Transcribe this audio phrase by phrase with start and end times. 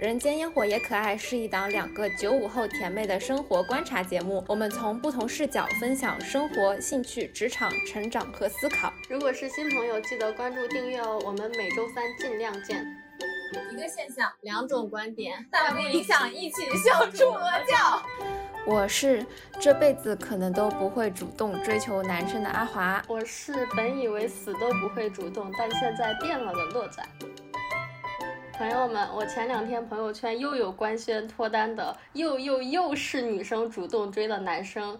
[0.00, 8.90] 人间烟火也可爱是一档两个九五后甜妹的生活观察节目，我们从不同视角分享生活、兴趣、职场、成长和思考。
[9.10, 11.20] 如果是新朋友，记得关注订阅哦。
[11.26, 12.82] 我们每周三尽量见。
[13.70, 18.02] 一个现象，两种观点，大不影响一起笑出鹅叫。
[18.66, 19.24] 我是
[19.60, 23.02] 这辈子可能都不会主动追求男生的阿华。
[23.06, 27.02] 我是本以为死都不会主动，但现在变了的洛仔。
[28.60, 34.98] 朋友们，我前两天朋友圈又有官宣脱单的，又又又是女生主动追的男生，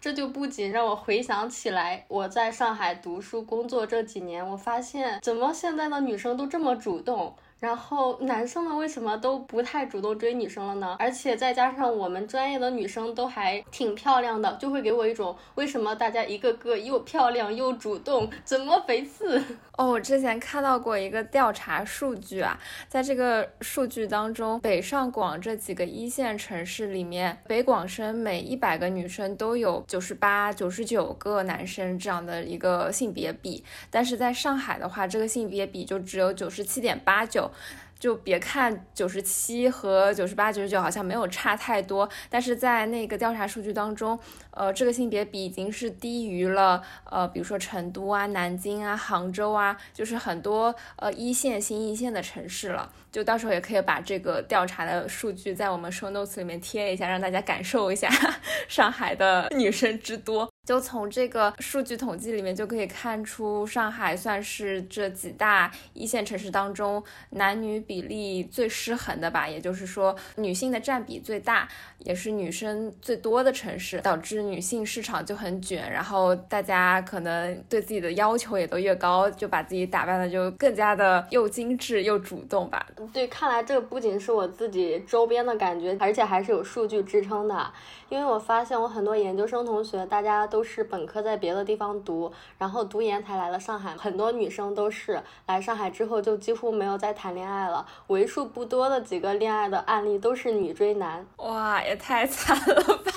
[0.00, 7.34] 这就不仅让我回想起来我在上海读书工作这几年，我发现怎么现在的女生都这么主动。
[7.60, 10.96] 然后男生们为什么都不太主动追女生了呢？
[10.98, 19.42] 而且再加上我们专业的女生都还挺漂亮的，就会给我一种为什么大家一个个又漂亮又主动，怎么回事？
[19.76, 37.49] 哦，我之前看到过一个调查数据啊，在这个数据当中，北上广这几个一线城市里面，北广深每一百个女生都有九十八、九十九个男生这样的一个性别比，但是在上海的话，这个性别比就只有九十七点八九。
[37.98, 44.18] 就别看九十七和九十八、九十九好像没有差太多，但是在那个调查数据当中，
[44.52, 52.90] 呃，这个性别比已经是低于了呃，比如说成都啊、南京啊、杭州啊，就是很多呃一线、新一线的城市了。
[53.12, 58.08] 就到时候也可以把这个调查的数据在我们 show notes 里面贴一下，让大家感受一下
[58.68, 60.48] 上海的女生之多。
[60.66, 69.48] 就从这个数据统计里面就可以看出，上海算是这几大一线城市当中男女比例最失衡的吧。
[69.48, 71.66] 也就是说，女性的占比最大，
[71.98, 75.90] 也是女生最多的城市，导致女性市场就很卷。
[75.90, 82.86] 然后大家可能对自己的要求也都越高，就把自己打扮的就更加的又精致又主动吧。
[83.12, 87.72] 对，看来这个不仅是我自己周边的感觉，而且还是有数据支撑的。
[88.08, 93.96] 因为我发现我很多研究生同学，大家都是本科在别的地方读，然后读研才来了上海。
[93.96, 101.24] 很多女生都是来上海之后就几乎没有再谈恋爱了，为数不多的几个恋爱的案例都是女追男。
[101.36, 103.12] 哇，也太惨了吧！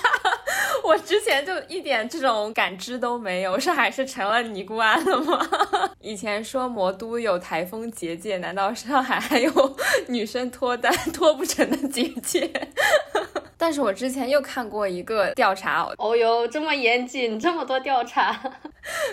[0.82, 5.46] 我之前就一点这种感知都没有，上海是成了尼姑庵了吗？
[6.00, 9.76] 以前说魔都有台风结界，难道上海还有
[10.08, 12.50] 女生脱单脱不成的结界？
[13.56, 18.38] 但是我之前又看过一个调查，哦哟，这么严谨，这么多调查，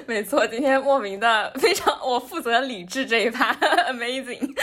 [0.06, 3.54] 没错，今天莫名的非常，我负责理智这一趴
[3.88, 4.54] ，amazing。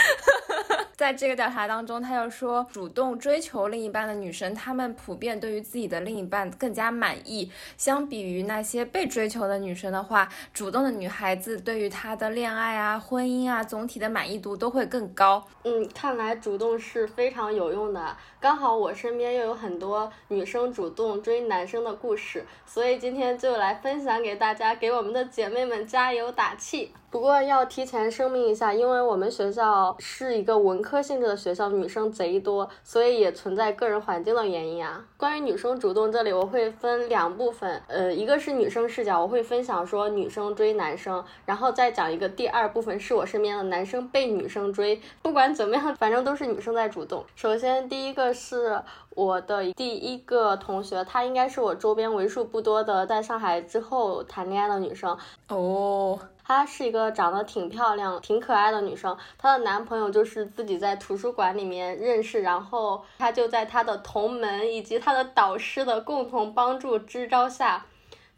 [0.95, 7.51] 在这个调查当中，他又说，主动追求另一半的女生，她们普遍对于自己的另一半更加满意。
[7.77, 15.45] 相比于那些被追求的女生的话，主动的女孩子对于她的恋爱啊、婚姻啊，总体的满意度都会更高。
[15.63, 18.15] 嗯，看来主动是非常有用的。
[18.39, 26.93] 刚好我身边又有很多女生主动追男生的故事，所以今天就来分享给大家，给我们的姐妹们加油打气。
[27.11, 35.03] 不过要提前声明一下，因为我们学校是一个文科性质的学校，女生贼多，所以也存在个人环境的原因啊。
[35.17, 45.01] 关于女生主动这里，我会分两部分，呃，一个是女生视角，我会分享说女生追男生，然后再讲一个第二部分是我身边的男生被女生追。
[45.23, 47.25] 不管怎么样，反正都是女生在主动。
[47.35, 48.79] 首先第一个是
[49.15, 56.19] 我的第一个同学，她应该是我周边为数不多的在上海之后谈恋爱的女生哦。
[56.49, 67.85] 她是一个长得挺漂亮、挺可爱的女生，她的男朋友就是自己在图书馆里面认识，然后她就在她的同门以及她的导师的共同帮助支招下。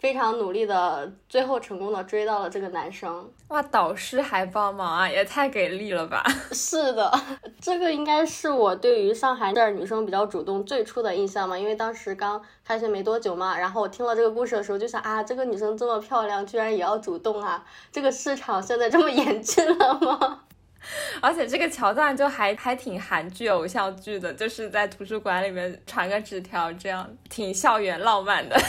[0.02, 3.32] 非常努力的，最后成功的追到了这个男生。
[3.50, 6.24] 哇，导师还帮忙啊，也太给力了吧！
[6.52, 7.12] 是的，
[7.62, 13.56] 这个应该是我对于上海这儿女生比较主动最初的印象嘛，因为当时刚开学没多久嘛。
[13.56, 17.64] 然后我听了这个故事的时候，就想啊，这个女生这么漂亮，居然也要主动啊！
[17.92, 20.40] 这个市场现在这么严峻了吗？
[21.22, 28.60] 而且这个桥段就还还挺韩剧偶像剧的，就是在图书馆里面传个纸条，这样挺校园浪漫的。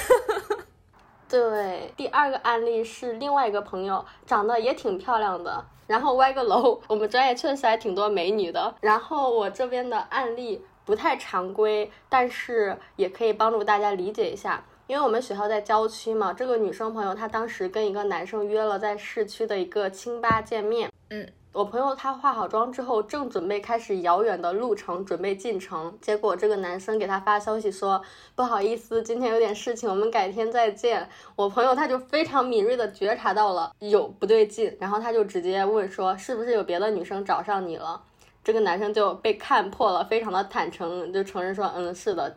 [1.33, 6.79] 对，第二个案例是另外一个朋友，长得也挺漂亮的，然后歪个楼。
[6.89, 8.75] 我们专业确实还挺多美女的。
[8.83, 16.35] 然后我这边的案例不太常规，但是也可以帮助大家理解一下，因为我们学校在郊区嘛。
[16.35, 21.27] 这个女生朋友她当时跟一个男生约了在市区的一个清吧见面，嗯。
[21.53, 25.99] 我朋友她化好妆之后，正准备开始遥远的路程，准备进城。
[26.01, 28.03] 结果这个男生给她发消息说
[28.35, 31.07] ：“不好意思，今天有点事情，我们改天再见。”
[31.37, 38.03] 我朋友他就非常敏锐的觉察到了有不对劲，然后他就直接问说：“是不是有别的女生找上你了？”
[38.43, 42.35] 这个男生就被看破了，非常的坦诚，就承认说，嗯，是的。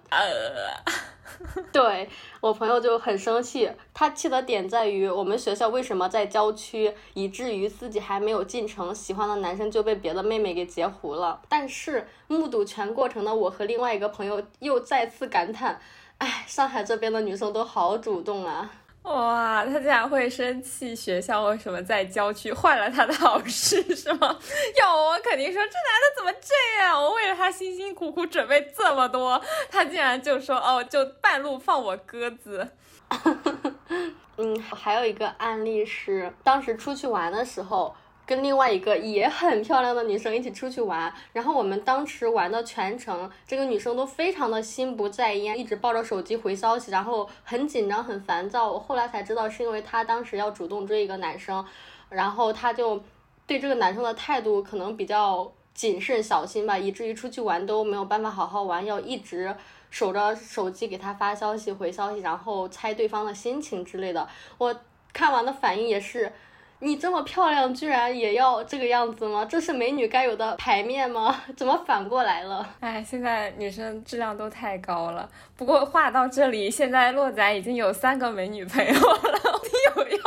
[1.73, 2.07] 对
[2.39, 11.41] 我朋友就很生气，他气的点在于我们学校为什么在郊区，以至于自己还没有进城，喜欢的男生就被别的妹妹给截胡了。
[11.49, 15.79] 但是目睹全过程的我和另外一个朋友又再次感叹，
[16.19, 18.71] 哎，上海这边的女生都好主动啊。
[19.05, 20.95] 哇，他竟然会生气？
[20.95, 24.37] 学校为什么在郊区换了他的老师 是吗？
[24.77, 26.99] 要我肯定说这男的怎么这样？
[27.01, 32.67] 我为了他辛辛苦苦准备这么多，他竟然就说哦，就半路放我鸽子。
[34.37, 37.95] 嗯，还有一个案例是，当时出去玩的时候。
[38.25, 48.71] 跟另外一个也很漂亮的女生一起出去玩，然后我们当时玩的全程，这个女生都非常的心不在焉，一直抱着手机回消息，然后很紧张很烦躁。
[48.71, 51.63] 我后来才知道是因为她当时要主动追一个男生，
[52.09, 53.03] 然后她就
[53.45, 59.55] 对这个男生的态度可能比较谨慎小心吧，以至于出去玩都没有办法好好玩，要一直
[59.91, 64.27] 守着手机给他发消息回消息，然后猜对方的心情之类的。
[64.57, 64.75] 我
[65.13, 66.33] 看完的反应也是。
[66.79, 69.45] 你这么漂亮，居然也要这个样子吗？
[69.49, 71.43] 这是美女该有的牌面吗？
[71.55, 72.67] 怎么反过来了？
[72.81, 75.27] 哎，现在女生质量都太高了。
[75.55, 79.31] 不过话到这里，现在洛仔已经有三个美女朋友了。
[79.63, 80.23] 你有要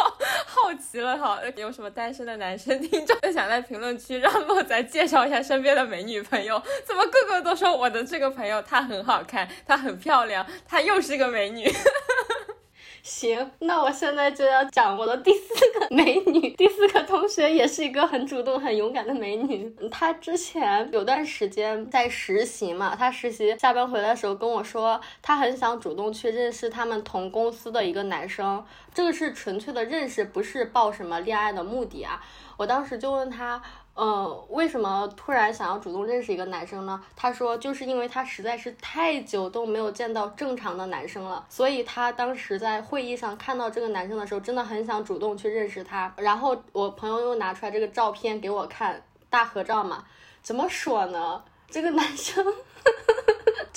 [0.46, 1.38] 好奇了哈？
[1.54, 6.60] 有什么单身的男生听众想在评论区让洛仔介绍一下身边的美女朋友？
[6.84, 11.70] 怎么个个都说我的这个朋友她很好看，她很漂亮，她又是个美女？
[13.08, 16.50] 行，那我现在就要讲我的第四个美女。
[16.50, 19.74] 第四个同学也是一个很主动、很勇敢的美女。
[19.90, 28.62] 她之前有段时间在实习嘛，她实习下班回来的时候跟我说，她很想主动去认识他们同公司的一个男生。
[28.92, 32.22] 这个是纯粹的认识，不是抱什么恋爱的目的啊。
[32.58, 33.62] 我当时就问她。
[33.98, 37.02] 呃，为什么突然想要主动认识一个男生呢？
[37.16, 46.14] 他说，就是因为他实在是太久都没有见到正常的男生了，所以他当时在会议上看到这个男生的时候，真的很想主动去认识他。
[46.16, 50.04] 然后我朋友又拿出来这个照片给我看，大合照嘛，
[50.42, 51.42] 怎么说呢？
[51.68, 52.46] 这个男生。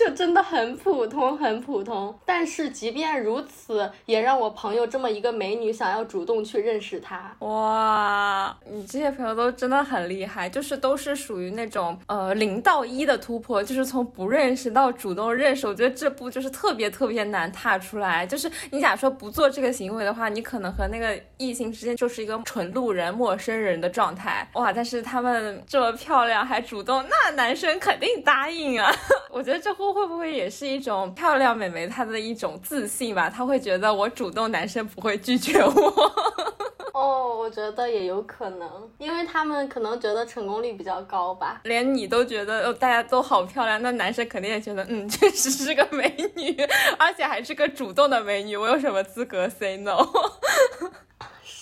[0.03, 2.17] 就真的很普通，很普通。
[2.25, 7.35] 但是即便如此，也让我朋友这么一个美女想要主动去认识他。
[7.39, 15.67] 哇，你这些朋友都真的很厉害，就是都是属于那种呃零到一的突破，就是从不认识到主动认识。
[15.67, 18.25] 我觉得这步就是特别特别难踏出来。
[18.25, 24.47] 就是你假如说不做这个行为的话，你可能和那个异性之间就是一个纯路人、陌生人的状态。
[24.53, 28.89] 哇，但是他们这么漂亮还主动，那男生肯定答应啊。
[29.29, 29.71] 我觉得这。
[29.93, 33.29] 会不会也是一种漂亮美眉她的一种自信吧？
[33.29, 36.11] 她会觉得我主动，男生不会拒绝我。
[36.93, 41.61] 哦，我觉得也有可能，因为他们可能觉得成功率比较高吧。
[41.63, 46.55] 连你都觉得大家都好漂亮，那男生肯定也觉得，嗯，确实是个美女，
[46.99, 50.05] 而且还是个主动的美女，我有什么资格 say no？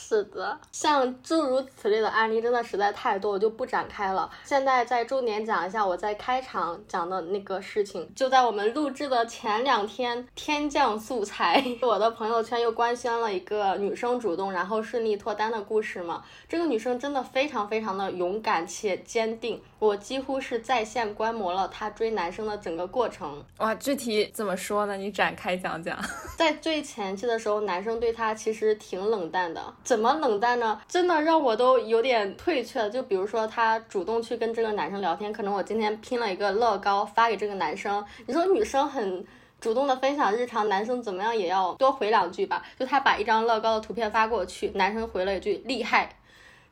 [0.10, 4.28] 是的，像诸如此类的案例真的实在太多，我就不展开了。
[4.44, 8.12] 现在再重点讲一下我在开场讲的那个事情。
[8.16, 16.24] 就在我们录制的前两天，天降素材， 我的朋友圈又官宣了一个女生主动然后顺利脱单的故事嘛。
[16.48, 23.44] 这个女生真的非常非常的勇敢且坚定，我几乎是在线观摩了她追男生的整个过程。
[23.60, 24.98] 哇，具体怎么说呢？
[24.98, 25.98] 你展开讲讲。
[26.36, 30.80] 在最前期的时候，男生对她其实挺冷淡的，怎怎么冷淡呢？
[30.88, 32.90] 真的让我都有点退却了。
[32.90, 38.02] 就比如说，他主动去跟这个男生聊天，可能我今天拼了一个乐高发给这个男生。
[38.26, 39.26] 你说女生很
[39.60, 42.64] 主动的分享日常，男生怎么样也要多回两句吧？
[42.80, 46.16] 就他把一张乐高的图片发过去，男生回了一句厉害，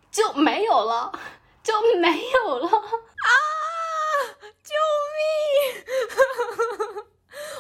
[0.10, 1.12] 就没有了，
[1.68, 2.80] 就没有了啊！
[4.64, 4.74] 救
[5.18, 7.04] 命！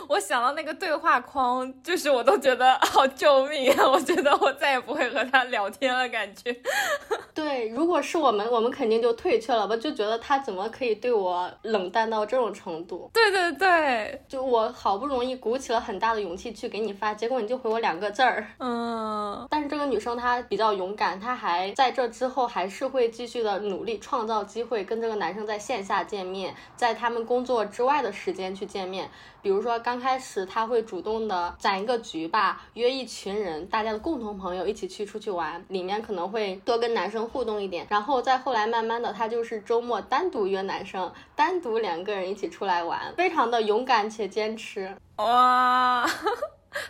[0.09, 3.87] 我想到那个对话框，就是我都觉得好救命啊！
[3.87, 6.55] 我觉得我再也不会和他聊天了，感觉。
[7.33, 13.09] 对，如果是我们，我们肯定就退却了吧，就觉得他怎么可以对我冷淡到这种程度？
[13.13, 18.47] 对对对，就我好不容易鼓起了很大的勇气去给你发，结果你就回我两个字儿。
[18.59, 19.45] 嗯。
[19.49, 29.09] 但是这个女生她比较勇敢，她还在这之后还是会继续的努力创造机会，跟这个男生在线下见面，在他们工作之外的时间去见面。
[29.47, 37.87] 比如说刚开始他会主动的攒一个局吧，约一群人，大家的共同朋友一起去出去玩，里面可能会多跟男生互动一点。
[37.89, 44.93] 然后再后来慢慢的，他就是周末单独约男生，单独两个人一起出来玩，非常的勇敢且坚持。
[45.15, 46.05] 哇，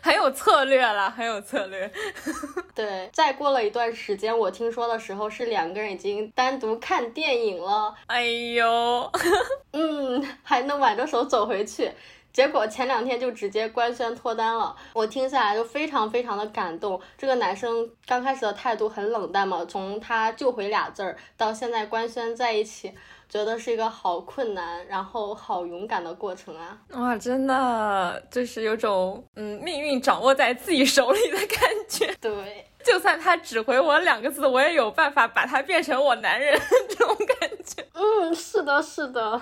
[0.02, 1.92] 很有策略了，很有策略。
[2.74, 7.94] 对，再过了一段时间，我听说的时候是两个人已经单独看电影了。
[8.08, 9.12] 哎呦，
[9.74, 11.92] 嗯，还能挽着手走回去。
[12.38, 17.02] 结果前两天就直接官宣脱单了，我听下来就非常非常的感动。
[17.18, 22.94] 这个男生刚开始的态度很冷淡嘛，从他就回俩字儿到现在官宣在一起。
[23.28, 26.78] 觉得是一个好困难，然后好勇敢的过程啊！
[26.92, 32.16] 哇，真的就是有种嗯，命运掌握在自己手里的感觉。
[32.22, 37.86] 对，就算他只回我两个字，我也有办法把他变成我男人 这种感觉。
[37.94, 39.38] 嗯，是的，是的，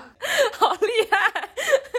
[0.54, 1.50] 好厉害，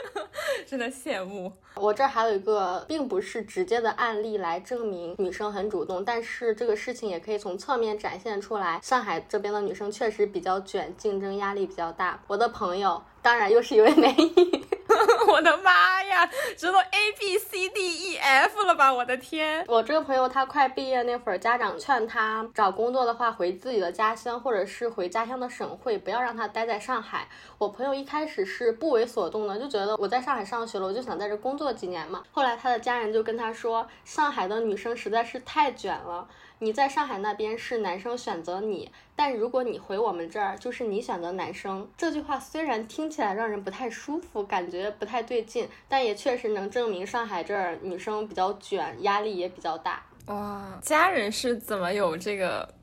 [0.67, 1.53] 真的羡慕。
[1.77, 8.81] 我这儿还有一个，并不是直接的案例来证明女生很主动，但是这个事情也可以从侧面展现出来。
[8.83, 12.21] 上海这边的女生确实比较卷，竞争压力比较大。
[12.27, 13.01] 我的朋友。
[13.27, 14.65] 当然又是一位美女，
[15.27, 16.25] 我的妈呀，
[16.57, 18.95] 知道 A B C D E F 了吧？
[18.95, 19.65] 我的天！
[19.67, 27.27] 我这个朋友他快毕业那会儿，家长劝他找工作的话回自己的家乡，或者是回家乡的省会，不要让他待在上海。
[27.59, 32.23] 我朋友一开始是不为所动的，就觉得我在上海上学了，我就想在这工作几年嘛。
[32.31, 36.29] 后来他的家人就跟他说，上海的女生实在是太卷了。
[36.59, 41.87] 你在上海那边是男生选择你，但如果你回我们这儿，就是你选择男生。
[41.99, 50.03] 这句话虽然听起来让人不太舒服，感觉不太对劲，但也确实能证明上海这儿女生比较卷，压力也比较大。
[50.27, 52.76] 哇，家人是怎么有这个？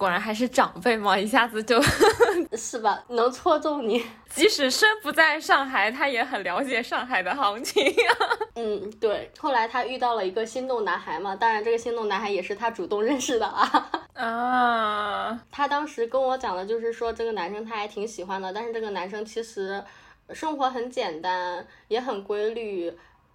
[0.00, 1.78] 果然还是长辈嘛，一下子就
[2.56, 4.02] 是吧，能戳中你。
[4.34, 7.84] 即使身不在上海，他也很了解上海的行情。
[8.56, 9.30] 嗯，对。
[9.38, 13.90] 后来他遇到了一个心动男孩嘛，当然这个心动男孩也是他主动认识的啊。
[14.14, 19.84] 啊，他当时跟我讲的就是说这个男生他还挺喜欢的，但是这个男生其实
[20.32, 22.90] 生活很简单，也很规律，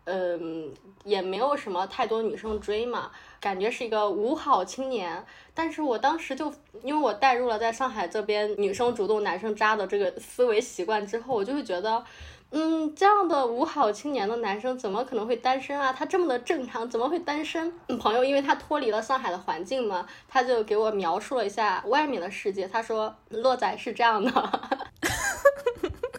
[0.06, 0.72] 嗯，
[1.04, 3.12] 也没有什么太多女生追嘛。
[3.40, 12.04] 感觉是一个五好青年，但是我当时就因为我带入了在上海这边女生主动男生渣的这个思维习惯之后，我就会觉得，
[12.50, 15.94] 嗯，这样的五好青年的男生怎么可能会单身啊？
[15.94, 17.72] 他这么的正常，怎么会单身？
[18.00, 22.68] 朋友因为他脱离了上海的环境嘛，他就给我描述了一下外面的世界。
[22.68, 24.60] 他说，洛仔是这样的，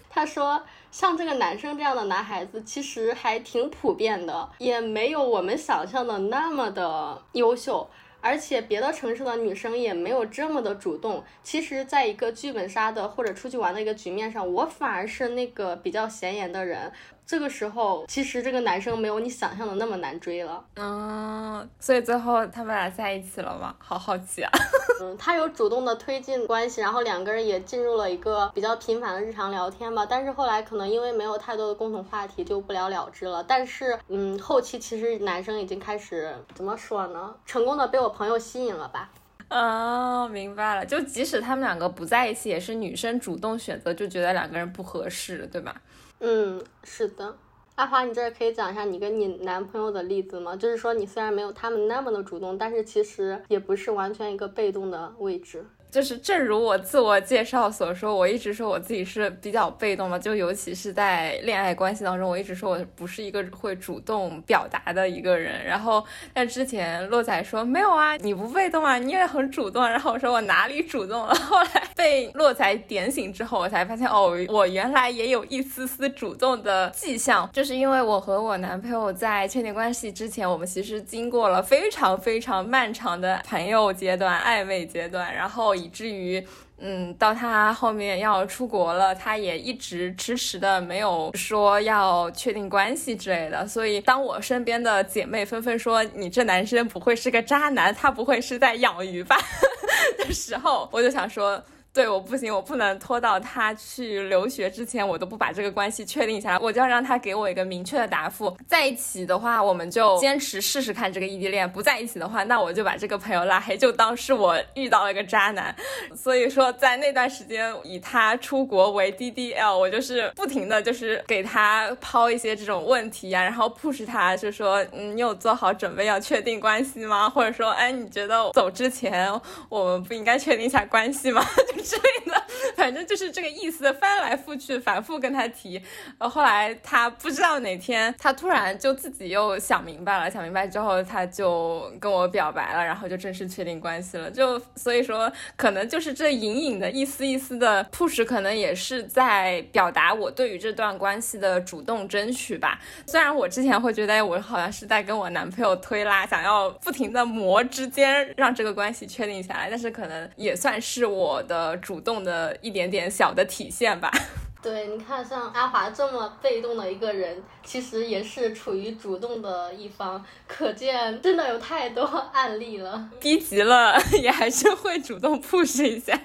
[0.09, 0.62] 他说。
[0.90, 7.88] 像这个男生这样的男孩子，其实还挺普遍的，也没有我们想象的那么的优秀，
[8.21, 11.23] 而且别的城市的女生也没有这么的主动。
[11.43, 16.90] 其实，在一个剧本杀的或者出去玩的一个局面上，我反而是那个比较显眼的人。
[17.26, 20.64] 这个时候，其实这个男生没有你想象的那么难追了。
[20.76, 23.75] 嗯，所以最后他们俩在一起了吗？
[23.78, 24.50] 好好奇啊。
[25.02, 30.06] 嗯，他有主动的推进关系，然后两个人也进入了一个比较频繁的日常聊天吧。
[30.09, 33.42] 但是后来可能因为没有太多的共同话题，就不了了之了。
[33.42, 37.35] 但是，嗯，后期其实男生已经开始怎么说呢？
[37.45, 39.11] 成功的被我朋友吸引了吧？
[39.49, 40.87] 啊，明白了。
[40.87, 45.75] 就即使他们两个不在一起，也是女生主动选择，就觉得两个人不合适，对吧？
[46.18, 47.37] 嗯，是的，
[47.75, 50.56] 阿华，你这儿可以讲一下你跟你男朋友的例子吗？
[50.56, 55.66] 就是说，你虽然没有他们那么的主动，但是其实也不是完全一个被动的位置。
[55.97, 65.65] 就是正如我自我介绍所说，我一直说我自己是比较被动嘛，就尤其是在恋爱关系当中，我一直说我不是一个会主动表达的一个人。
[65.65, 69.88] 然后，但之前洛仔说没有啊，你不被动啊，你也很主动。
[69.88, 71.35] 然后我说我哪里主动了？
[71.49, 77.49] 后来被洛仔点醒之后，我才发现哦，我原来也有一丝丝主动的迹象。
[77.55, 85.75] 就是因为我和我男朋友在确定关系之前，我们其实经过了非常非常漫长的朋友阶段、暧昧阶段，然后。
[85.87, 86.45] 以至于，
[86.78, 93.66] 嗯，到他后面要出国了，他也一直迟迟的没有说要确定关系之类的。
[93.66, 99.37] 所以，当我身边的姐妹纷纷说你这男生不会是个渣男，他不会是在养鱼吧
[100.19, 101.62] 的时候，我就想说。
[101.97, 108.55] 对我不行，我不能拖到他去留学之前，我都不把这个关系确定下来，我就要让他给我一个明确的答复。
[108.67, 115.75] 在一起的话，我们就坚持试试看这个异地恋；不在一起的话，那我就把这个朋友拉黑，就当是我遇到了一个渣男。
[116.15, 127.31] 所以说，在那段时间，以他出国为 DDL，我就是不停的就是给他抛一些这种问题呀，然后 push 他，就说，嗯，你有做好准备要确定关系吗？
[127.31, 129.33] 或者说，哎，你觉得走之前
[129.71, 131.43] 我们不应该确定一下关系吗？
[131.83, 131.86] 就。
[131.87, 132.43] 之类的，
[132.75, 135.81] 反正就是这个意思，翻来覆去，反复跟他提。
[136.19, 144.28] 呃，后来他不知道哪天，他突然就自己又想明白了，想明白之后，他就跟我表白了，然后就正式确定关系了。
[144.28, 152.81] 就所以说，可能就是这隐隐的一丝一丝的 push，可能也是在表达我对于这段关系的主动争取吧。
[153.07, 164.11] 虽然我之前会觉得我好像是在跟我男朋友推拉，想要不停的磨之间让这个关系确定下来，但是可能也算是我的主动的一点点小的体现吧。
[164.62, 172.02] 对，你看像阿华这么被动的一个人，其实也是处于主动的一方，可见真的有太多
[172.33, 173.09] 案例了。
[173.21, 176.18] 逼急了 也还是会主动 push 一下。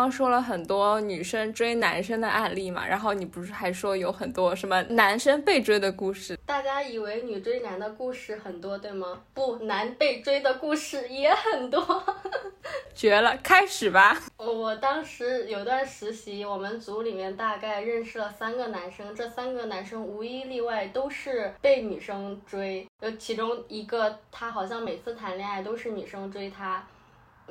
[0.00, 6.34] 刚刚说了很多女生追男生的案例嘛，然后你不是还说有很多什么男生被追的故事？
[6.46, 9.20] 大家以为女追男的故事很多，对吗？
[9.34, 12.02] 不，男被追的故事也很多。
[12.96, 14.18] 绝了，开始吧。
[14.38, 26.82] 我当时有段实习，我们组里面大概认识了三个男生，这三个男生无一例外都是被女生追，就其中一个他好像每次谈恋爱都是女生追他。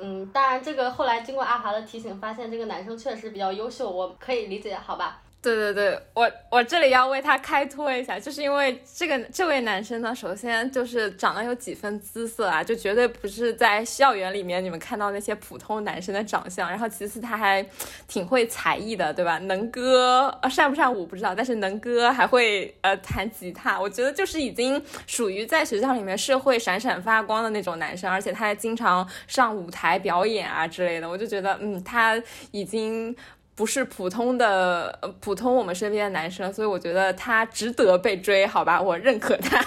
[0.02, 5.20] 嗯，当然，这个后来经过阿华的提醒，发现这个男生确实比较优秀，我可以理解，好吧？
[5.42, 16.68] 对对对，我我这里要为他开脱一下，就是因为这个这位男生呢，首先就是长得有几分姿色啊，就绝对不是在校园里面你们看到那些普通男生的长相。
[16.68, 17.64] 然后其次他还
[18.06, 19.38] 挺会才艺的，对吧？
[19.38, 23.80] 能歌，善不善舞不知道，但是能歌还会呃弹吉他。
[23.80, 31.08] 我觉得就是已经属于在学校里面社会闪闪发光的那种男生，而且他还经常上舞台表演啊之类的。
[31.08, 33.16] 我就觉得，嗯，他已经。
[33.60, 39.62] 不是普通的普通我们身边的男生，所以我觉得他值得被追，好吧，我认可他。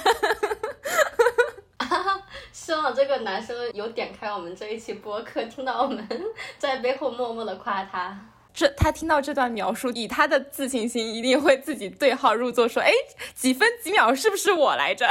[2.51, 6.03] 希望这个男生有点开我们这一期播客，听到我们
[6.57, 8.19] 在背后默默的夸他。
[8.51, 12.91] 这他听到这段描述，以他的自信心，一定会自己对号入座，说：“哎，
[13.35, 15.05] 几分几秒是不是我来着？”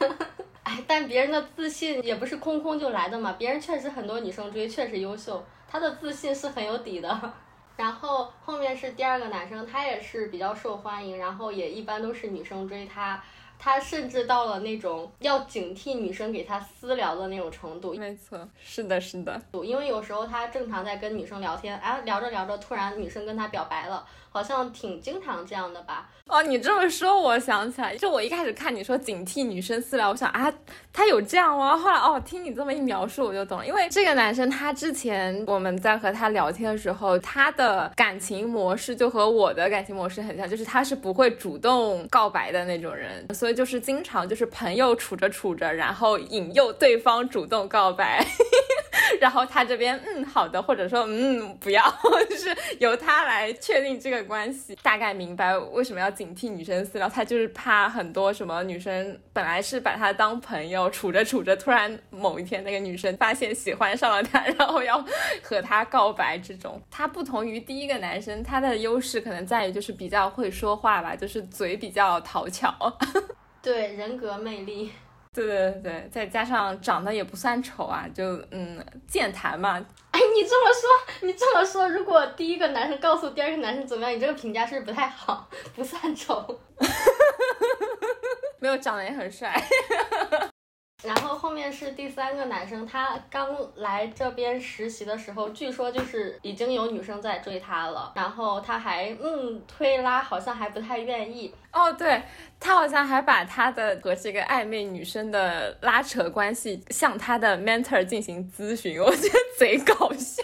[0.64, 5.44] 哎，但别人的自信也不是空空就来的嘛，别人确实很多女生追，确实优秀。
[5.72, 7.32] 他的自信是很有底的，
[7.78, 13.24] 然后后面是第二个男生，他也是比较受欢迎，然后也一般都是女生追他，
[13.58, 17.94] 他甚至到了那种要警惕女生给他私聊的那种程度。
[17.94, 24.06] 没错，是的，是的，因为有时候他正常在跟女生聊天，哎，聊着聊着，突然女生跟他表白了。
[24.32, 26.08] 好像挺经常这样的吧？
[26.26, 30.50] 哦，你这么说，我想起来，就我一开始看你说警惕女生私聊，我想啊，
[30.90, 31.76] 他有这样吗？
[31.76, 33.66] 后来哦，听你这么一描述，我就懂了。
[33.66, 48.24] 因为这个男生他之前我们在和他聊天的时候，他的感情模式就和我的感情模式很像，就是他是不会主动告白的那种人，所以就是经常就是朋友处着处着，然后引诱对方主动告白。
[49.20, 51.82] 然后他这边嗯好的，或者说嗯不要，
[52.28, 54.76] 就是由他来确定这个关系。
[54.82, 65.04] 大概明白为什么要警惕女生私聊，他就是怕很多什么女生本来是把他当朋友处着处着，突然某一天那个女生发现喜欢上了他， 然后要
[65.42, 66.80] 和他告白这种。
[66.90, 72.74] 他不同于第一个男生，他的优势可能在于就是比较会说话吧，就是嘴比较讨巧，
[73.62, 74.90] 对人格魅力。
[75.34, 79.82] 对对对，再加上长得也不算丑啊，就嗯健谈嘛。
[80.10, 85.48] 哎，你这么说，你这么说，如果第一个男生告诉第二个男生怎么样，你这个评价是不是不太好？
[85.74, 86.60] 不算丑，
[88.60, 89.58] 没有长得也很帅。
[91.02, 101.52] 然后后面是第三个男生，他刚来这边实习的时候，据说就是已经有女生在追他了，然后他还嗯推拉，好像还不太愿意。
[101.72, 102.22] 哦，对
[102.60, 110.42] 他好像还把他的和这个暧昧女生的拉扯关系向他的 mentor 进行咨询，我觉得贼搞笑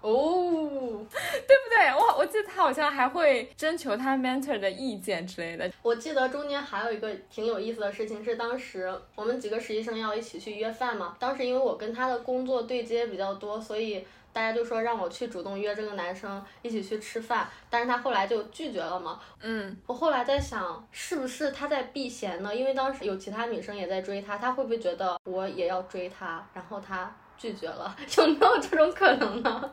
[0.00, 1.06] 哦，
[1.46, 1.88] 对不对？
[1.94, 5.70] 我我记得他好像还会征求他 mentor 的意见之类的。
[5.82, 14.04] 我记得中间还有一个挺有意思的事情，是当时我们几个实习生要一起去约饭嘛，当时因为我跟他的工作对接比较多，所以。
[14.32, 19.20] 大家就说让我去主动约这个男生一起去吃饭，但是他后来就拒绝了嘛。
[19.40, 22.54] 嗯，我后来在想，是不是他在避嫌呢？
[22.54, 27.94] 因为当时有其他女生也在追他，他会不会觉得我也要追他，然后他拒绝了？
[28.16, 29.70] 有没有这种可能呢？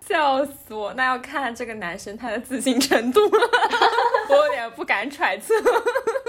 [0.00, 0.92] 笑死我！
[0.94, 3.50] 那要看这个男生他的自信程度了，
[4.30, 5.54] 我有点不敢揣测。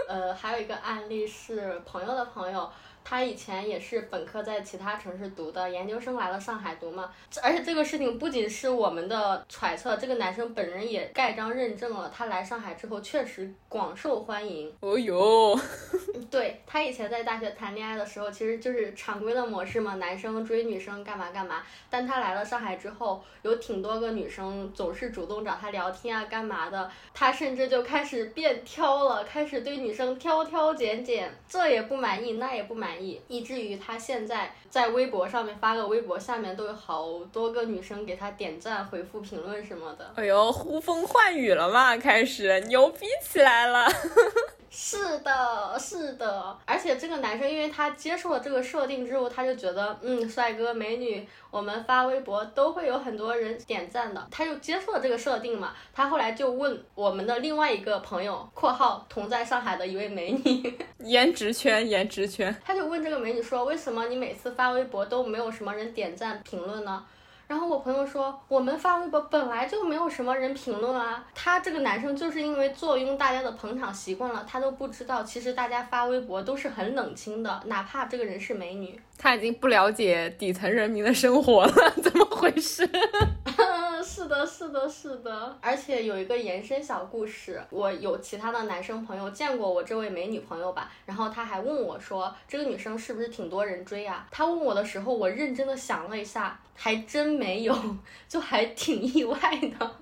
[0.07, 2.69] 呃，还有一个案例是朋友的朋友。
[3.03, 7.11] 他以前也是本科在其他城市读的，研究生来了上海读嘛。
[7.41, 14.73] 而且这个事情不仅是我们的揣测，这个男生本人也盖章认证了，他来上海之后确实广受欢迎。
[14.79, 15.59] 哦哟，
[16.29, 21.63] 对他以前在大学谈恋爱的时候，其实就是常规的模式嘛，男生追女生干嘛干嘛。
[21.89, 26.89] 但他来了上海之后，有挺多个女生总是主动找他聊天啊，干嘛的。
[27.13, 40.12] 他甚至就开始变挑了，开始对女生挑挑拣拣，这也不满意，那也不满意，以至于他现在在微博上面发个微博，下面都有好多个女生给他点赞、回复评论什么的。
[40.15, 43.88] 哎呦，呼风唤雨了嘛，开始牛逼起来了。
[44.73, 55.73] 是的，是的，而且这个男生，因为他接受了这个设定之后，他就觉得，嗯，帅哥美女，我们发微博都会有很多人点赞的，他就接受了这个设定嘛。
[55.93, 67.03] 他后来就问我们的另外一个朋友（括号同在上海的一位美女 ），颜值圈，颜值圈，他就问这个美女说，为什么你每次发微博都没有什么人点赞评论呢？
[67.47, 71.21] 然后我朋友说，我们发微博本来就没有什么人评论啊。
[71.35, 78.97] 他这个男生就是因为坐拥大家的捧场习惯了，他都不知道其实大家发微博都是很冷清的，哪怕这个人是美女。
[79.17, 82.87] 他已经不了解底层人民的生活了， 怎么回事？
[84.21, 85.57] 是的，是的，是的。
[85.62, 94.27] 而且有一个延伸小故事，我有其他的男生朋友见过我这位美女朋友吧，然后他还问我说，这个女生是不是挺多人追啊？
[94.29, 97.75] 他问我的时候，我认真的想了一下，还真没有，
[98.29, 99.38] 就还挺意外
[99.79, 99.95] 的。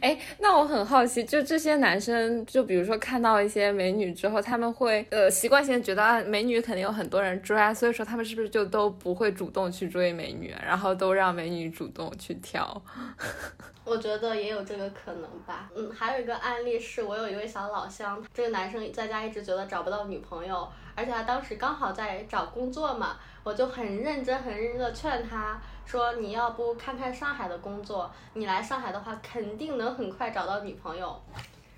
[0.00, 12.82] 哎，那我很好奇，就这些男生，就比如说看到一些美女之后，他们会呃习惯性觉得啊，美女肯定有很多人追，所以说他们是不是就都不会主动去追美女，然后都让美女主动去挑？
[13.84, 15.68] 我觉得也有这个可能吧。
[15.76, 25.60] 嗯，还有一个案例是我有一位小老乡，这个男生在家一直觉得找不到女朋友，而且他当时刚好在找工作嘛，我就很认真、很认真的劝他。
[25.86, 31.20] 说你要不看看上海的工作，你来上海的话肯定能很快找到女朋友。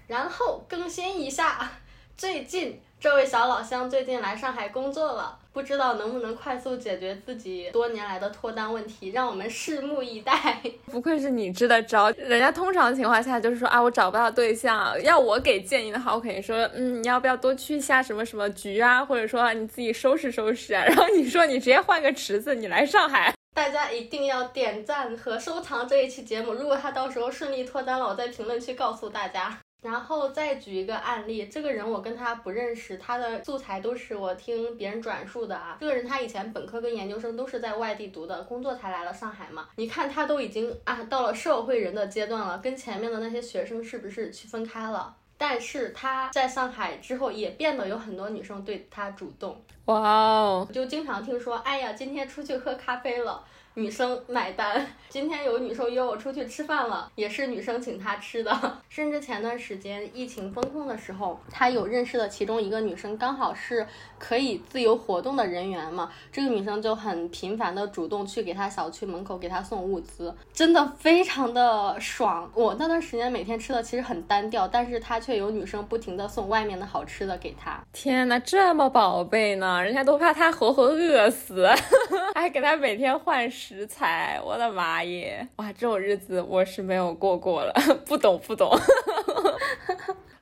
[0.07, 1.71] 然后更新一下，
[2.16, 10.62] 最近这位小老乡最近来上海工作了，不知道能不能快速解决自己多年来的脱单问题，让我们拭目以待。
[10.87, 20.85] 不愧是你支的招，人家通常情况下就是说啊，我找不到对象，要我给建议的话，我肯定说，嗯，你要不要多去一下什么什么局啊，或者说你自己收拾收拾啊。
[20.88, 23.36] 然后你说你直接换个池子，你来上海。
[23.57, 26.53] 大家一定要点赞和收藏这一期节目。
[26.53, 29.59] 如果他到时候顺利脱单了，我在评论区告诉大家。
[29.83, 35.79] 然后再举一个案例，这个人我跟他不认识，他的素材都是我听别人转述的啊。
[35.81, 39.69] 这个人他以前本科跟研究生都是在外地读的，工作才来了上海嘛。
[39.77, 45.16] 你看他都已经啊到了社会人的阶段了，跟前面的那些学生是不是区分开了？
[45.38, 49.62] 但是他在上海之后也变得有很多女生对他主动。
[49.87, 50.68] 哇哦！
[50.72, 53.44] 就经常听说，哎呀，今天出去喝咖啡了。
[53.79, 58.51] 女生买单， 今天有女生约我出去吃饭了，也是女生请他吃的。
[58.89, 63.87] 甚至前段时间疫情封控的时候，他有认识的其中一个女生，刚好是
[64.19, 66.11] 可以自由活动的人员嘛。
[66.33, 72.51] 这个女生就很频繁的主动去给他小区门口给他送物资，真的非常的爽。
[72.55, 77.79] 我那段时间每天吃的其实很单调，但是他却有女生不停的送外面的好吃的给他。
[77.93, 81.69] 天呐，这么宝贝呢，人家都怕他活活饿死，
[82.35, 83.66] 还给他每天换食。
[83.69, 85.45] 食材，我的妈耶！
[85.57, 87.73] 哇，这种日子我是没有过过了，
[88.07, 88.71] 不 懂不懂。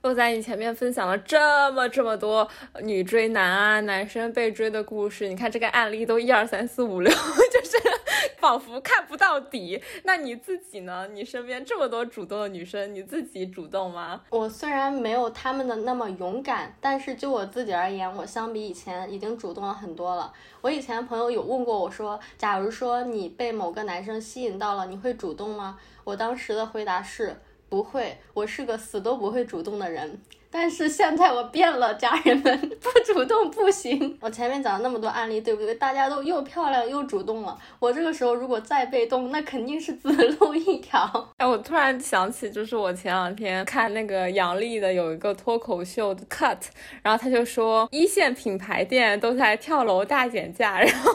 [0.03, 2.47] 落在， 你前面分享了这么这么多
[2.83, 7.11] 女追男啊，男生被追的故事，你看这个案例都一二三四五六，
[7.51, 7.79] 就是
[8.39, 9.83] 仿佛看不到底。
[10.05, 11.09] 那你自己呢？
[11.13, 14.21] 你身边这么多主动的女生，你自己主动吗？
[14.31, 20.33] 我虽然没有他们的那么勇敢，但是就我自己而言，我相比以前已经主动了很多了。
[20.61, 25.79] 我以前朋友有问过我说，假如说你被某个男生吸引到了，你会主动吗？
[26.05, 27.37] 我当时的回答是。
[27.67, 30.21] 不会，我是个死都不会主动的人。
[30.57, 34.17] 但是现在我变了，家人们不主动不行。
[34.21, 35.75] 我前面讲了那么多案例，对不对？
[35.75, 37.59] 大家都又漂亮又主动了。
[37.81, 41.29] 我这个时候如果再被动，那肯定是死路一条。
[41.39, 46.59] 哎，我突然想起，就是我前两天看那个杨笠的有一个脱口秀的 cut，
[47.03, 51.13] 然后他就说一线品牌店都在跳楼大减价，然后。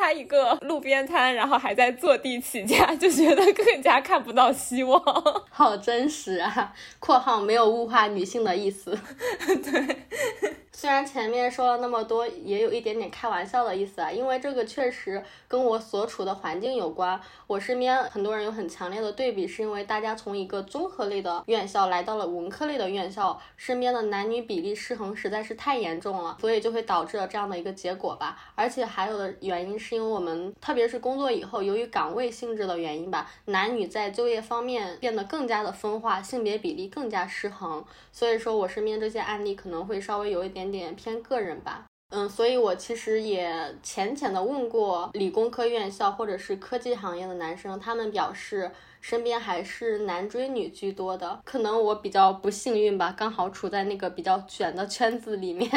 [0.00, 4.98] 他一个路边摊，然后还在坐地起价，就觉得更加看不到希望。
[5.52, 8.98] 好真实啊！（括号没有物化女性的意思。
[9.46, 9.96] ）对。
[10.72, 17.20] 虽然前面说了那么多，也有一点点开玩笑的意思啊，因为这个确实跟我所处的环境有关。
[17.46, 28.38] 我身边很多人有很强烈的对比，是因为大家从一个综合类的院校来到了文科类的院校，身边的男女比例失衡实在是太严重了，所以就会导致了这样的一个结果吧。
[28.54, 37.84] 而且还有的原因是是因为我们，特别是工作以后，由于岗位性质的原因吧，男女在就业方面变得更加的分化，性别比例更加失衡。
[38.12, 40.70] 所以说我身边这些案例可能会稍微有一点。
[40.70, 51.40] 点偏个人吧，嗯，所以我其实也浅浅的问过理工科院校或者是科技行业的男生，他们表示身边还是男追女居多的。
[51.44, 55.68] 可能我比较不幸运吧，刚好处在那个比较卷的圈子里面。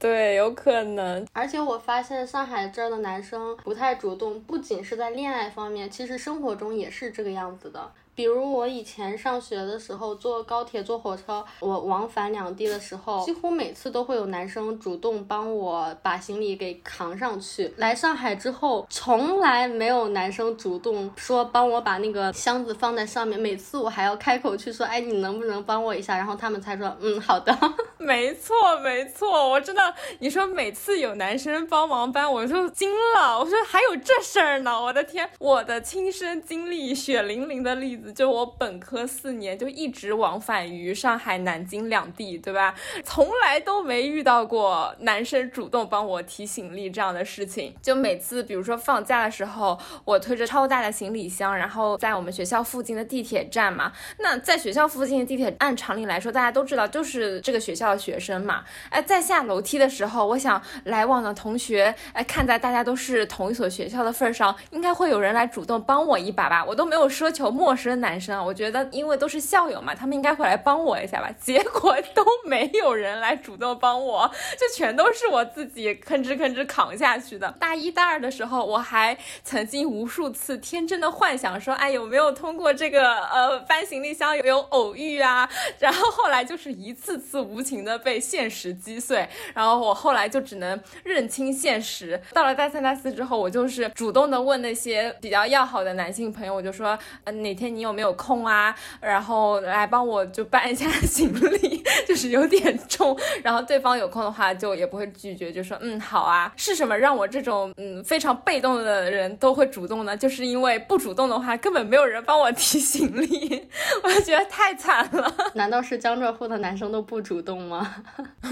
[0.00, 1.26] 对，有可能。
[1.34, 7.92] 而且我发现上海这儿的男生不太主动，不仅是在恋爱方面，其实生活中也是这个样子的。
[8.20, 17.72] 比如我以前上学的时候，坐高铁、坐火车，我往返两地的时候，几乎每次都会有男生主动帮我把行李给扛上去。
[17.78, 26.14] 来上海之后，从来没有男生主动说帮我把那个箱子放在上面，每次我还要开口去说，哎，你能不能帮我一下？
[26.18, 27.56] 然后他们才说，嗯，好的。
[27.96, 33.38] 没错，没错，我真的，你说每次有男生帮忙搬，我就惊了。
[33.38, 38.09] 我说还有这事儿呢，我的天，我的亲身经历，血淋淋的例子。
[38.12, 42.74] 就我本科四年就一直往返于上海、南京两地，对吧？
[43.04, 47.74] 从来都没遇到过男生主动帮我提行李这样的事情。
[47.82, 53.92] 就每次，比如说放假的时候，我推着超大的行李箱，然后在我们学校附近的地铁站嘛。
[54.18, 58.64] 那在学校附近的地铁，按常理来说，大家都知道就是这个学校的学生嘛。
[58.88, 66.64] 哎，在下楼梯的时候，我想来往的同学，哎，看在大家都是同一所学校的份上，应该会有人来主动帮我一把吧？
[66.64, 67.99] 我都没有奢求陌生。
[68.00, 71.30] 男生啊，我觉得因为都是校友嘛，他们应该会来帮我一下吧。
[71.40, 77.50] 结果都没有人来主动帮我，就全都是我自己吭哧吭哧扛下去的。
[77.58, 85.48] 大一、大二的时候，我还曾经无数次天真的幻想说，哎，有没有通过这个呃搬行李箱有有偶遇啊？
[85.78, 92.20] 然后后来就是一次次无情的被现实击碎，然后我后来就只能认清现实。
[92.32, 97.90] 到了大三、大四之后，我就是主动的问那些比较要好的男性朋友，我就说，呃，哪天你有。
[97.90, 98.72] 有没有空啊？
[99.02, 101.28] 然后来帮我就搬一下行
[101.60, 103.18] 李， 就是有点重。
[103.42, 106.52] 然后对方有空的话，就也不会拒绝，就说嗯好啊。
[106.56, 110.16] 是什么让我这种嗯非常被动的人都会主动呢？
[110.16, 113.68] 就是因为不主动的话，根本没有人帮我提行李，
[114.04, 115.34] 我就觉得太惨了。
[115.54, 117.96] 难道是江浙沪的男生都不主动吗？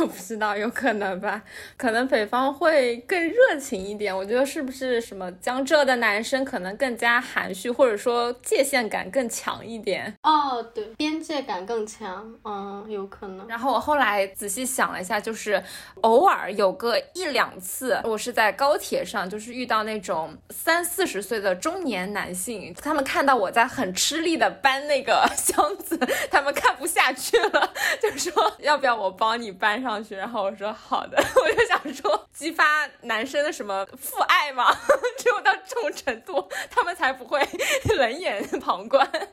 [0.01, 1.41] 我不知道，有可能吧。
[1.77, 4.15] 可能北方会更热情一点。
[4.15, 9.18] 我觉得是不是什么江浙的男生可能更加含蓄，或者说界限感更。
[9.27, 13.49] 强一点哦，对，边界感更强，嗯，有可能。
[13.49, 15.63] 然后我后来仔细想了一下，就是
[16.03, 25.99] 偶尔有个一两次，我是在高铁上，就是遇到那种三四十岁的中年男性，他们看到我在很吃力的搬那个 箱子，
[26.31, 30.15] 他们看不下去了，就说要不要我帮你搬上去？
[30.15, 34.71] 然后我说好的， 我就想说激发男生的什么父爱嘛，
[35.17, 37.41] 只有到这种程度，他们才不会
[37.97, 39.08] 冷眼旁观。
[39.09, 39.29] 我 们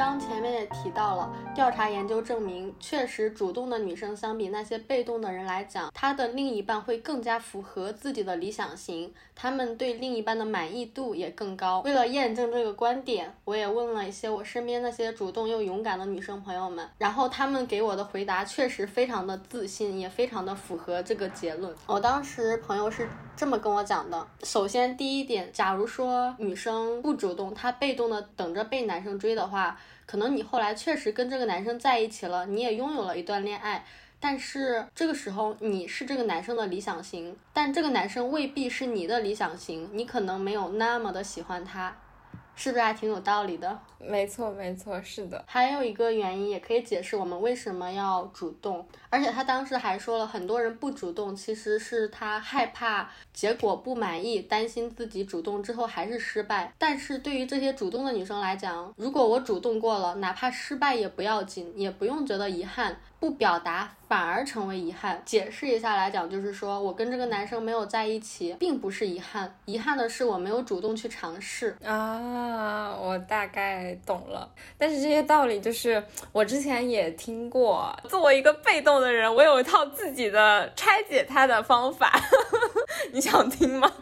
[0.00, 9.12] 刚前面也提到了，调查研究证明，确实主动的女生相比那些被动的人来讲，她的另一半会更加符合自己的理想型。
[9.34, 11.80] 他们对另一半的满意度也更高。
[11.80, 21.74] 为了验证这个观点，我也问了一些我身边那些主动又勇敢的女生朋友们，然后他们给我的回答确实非常的自信，也非常的符合这个结论。
[21.86, 29.78] 我当时朋友是这么跟我讲的：首先，第一点，假如说女生不主动，她被动的等着被男生追的话，
[30.10, 33.84] 可能你后来确实跟这个男生在一起了，你也拥有了一段恋爱。
[34.18, 41.96] 但是这个时候你是这个男生的理想型，但这个男生未必是你的理想型，你可能没有那么的喜欢他，
[42.56, 43.78] 是不是还挺有道理的？
[44.00, 45.44] 没错，没错，是的。
[45.46, 56.72] 还有一个原因也可以解释我们为什么要主动，而且他当时还说了很多人不主动，其实是他害怕结果不满意，担心自己主动之后还是失败。
[56.78, 62.96] 但是对于这些主动的女生来讲，如果我主动过了，哪怕失败也不要紧，也不用觉得遗憾。
[63.20, 65.20] 不表达反而成为遗憾。
[65.26, 72.96] 解释一下来讲，就是说我跟这个男生没有在一起，并不是遗憾，遗憾的是我没有主动去尝试啊。
[72.98, 77.94] 我大概懂了，但是这些道理就是我之前也听过。
[78.08, 82.12] 作为一个被动的人，我有一套自己的拆解他的方法，
[83.12, 83.90] 你想听吗？